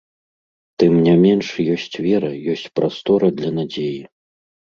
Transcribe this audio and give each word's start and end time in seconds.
Тым 0.83 0.93
не 1.07 1.13
менш, 1.25 1.47
ёсць 1.75 1.95
вера, 2.05 2.31
ёсць 2.53 2.65
прастора 2.79 3.27
для 3.43 3.49
надзеі. 3.59 4.01